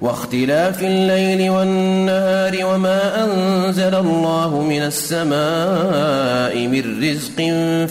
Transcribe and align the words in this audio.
واختلاف 0.00 0.82
الليل 0.82 1.50
والنهار 1.50 2.64
وما 2.64 3.24
أنزل 3.24 3.94
الله 3.94 4.60
من 4.60 4.82
السماء 4.82 6.56
من 6.66 7.02
رزق 7.02 7.38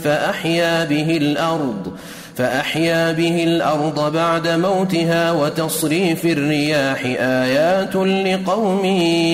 فأحيا 0.03 0.85
به 0.85 1.17
الأرض 1.17 1.93
فأحيا 2.35 3.11
به 3.11 3.43
الأرض 3.43 4.13
بعد 4.13 4.48
موتها 4.48 5.31
وتصريف 5.31 6.25
الرياح 6.25 7.05
آيات 7.20 7.95
لقوم 7.95 8.85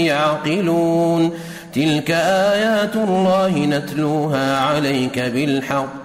يعقلون 0.06 1.32
تلك 1.74 2.12
آيات 2.12 2.96
الله 2.96 3.66
نتلوها 3.66 4.58
عليك 4.58 5.20
بالحق. 5.20 6.05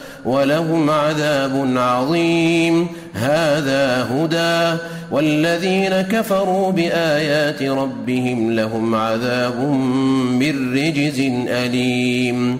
ولهم 0.25 0.89
عذاب 0.89 1.73
عظيم. 1.77 2.87
هذا 3.13 4.07
هدى. 4.11 4.81
والذين 5.11 6.01
كفروا 6.01 6.71
بآيات 6.71 7.63
ربهم 7.63 8.51
لهم 8.51 8.95
عذاب 8.95 9.59
من 10.39 10.73
رجز 10.73 11.19
أليم. 11.47 12.59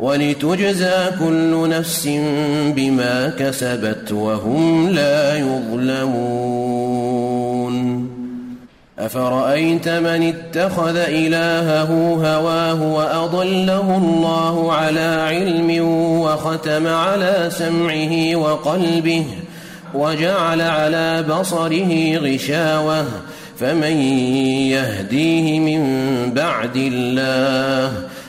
ولتجزى 0.00 1.10
كل 1.18 1.68
نفس 1.68 2.08
بما 2.76 3.32
كسبت 3.38 4.12
وهم 4.12 4.90
لا 4.90 5.36
يظلمون. 5.38 6.88
أفرأيت 8.98 9.88
من 9.88 10.22
اتخذ 10.34 10.96
إلهه 10.96 12.14
هواه 12.14 12.82
وأضله 12.82 13.96
الله 13.96 14.72
على 14.72 15.24
علم 15.28 15.88
وختم 16.20 16.86
على 16.86 17.48
سمعه 17.50 18.36
وقلبه 18.36 19.24
وجعل 19.94 20.60
على 20.60 21.22
بصره 21.22 22.16
غشاوة 22.16 23.04
فمن 23.60 23.96
يهديه 24.72 25.60
من 25.60 25.82
بعد 26.34 26.76
الله 26.76 27.92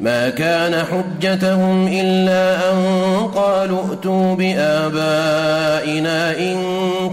ما 0.00 0.30
كان 0.30 0.84
حجتهم 0.84 1.88
إلا 1.88 2.72
أن 2.72 2.76
قالوا 3.34 3.80
ائتوا 3.90 4.34
بآبائنا 4.34 6.38
إن 6.38 6.56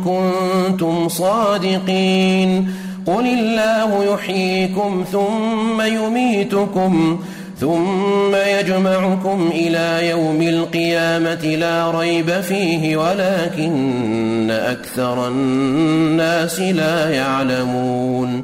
كنتم 0.06 1.10
صادقين. 1.10 2.74
قل 3.06 3.28
الله 3.28 4.14
يحييكم 4.14 5.06
ثم 5.12 5.82
يميتكم 5.82 7.20
ثم 7.60 8.36
يجمعكم 8.36 9.50
إلى 9.54 10.10
يوم 10.10 10.42
القيامة 10.42 11.46
لا 11.46 11.92
ريب 11.92 12.42
فيه 12.42 12.98
ولكن 12.98 14.52
أكثر 14.52 15.28
الناس 15.28 16.60
لا 16.60 17.10
يعلمون. 17.10 18.44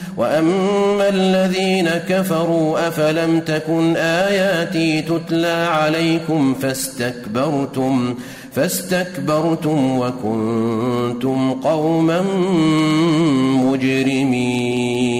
واما 0.17 1.09
الذين 1.09 1.89
كفروا 1.89 2.87
افلم 2.87 3.39
تكن 3.39 3.95
اياتي 3.95 5.01
تتلى 5.01 5.67
عليكم 5.71 6.53
فاستكبرتم 6.53 8.15
فاستكبرتم 8.53 9.99
وكنتم 9.99 11.51
قوما 11.53 12.21
مجرمين 13.71 15.11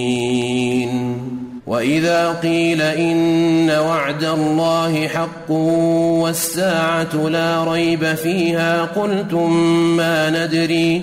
واذا 1.66 2.32
قيل 2.32 2.82
ان 2.82 3.70
وعد 3.70 4.24
الله 4.24 5.08
حق 5.08 5.50
والساعة 6.20 7.28
لا 7.28 7.64
ريب 7.64 8.14
فيها 8.14 8.82
قلتم 8.82 9.52
ما 9.96 10.30
ندري 10.30 11.02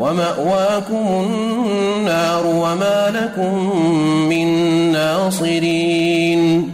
ومأواكم 0.00 1.26
النار 1.26 2.46
وما 2.46 3.10
لكم 3.14 3.80
من 4.28 4.48
ناصرين. 4.92 6.70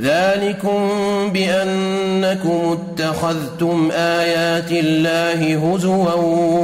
ذلكم 0.00 0.88
بأنكم 1.32 2.78
اتخذتم 2.78 3.90
آيات 3.92 4.70
الله 4.70 5.72
هزوا 5.72 6.12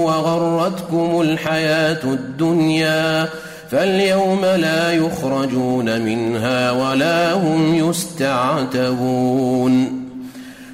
وغرتكم 0.05 1.21
الحياة 1.21 2.05
الدنيا 2.05 3.29
فاليوم 3.71 4.45
لا 4.45 4.93
يخرجون 4.93 6.01
منها 6.01 6.71
ولا 6.71 7.33
هم 7.33 7.75
يستعتبون. 7.75 9.23